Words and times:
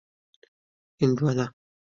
🍉 0.97 0.99
هندوانه 1.01 1.45